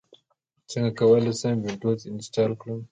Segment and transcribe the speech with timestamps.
[0.71, 2.79] څنګه کولی شم وینډوز انسټال کړم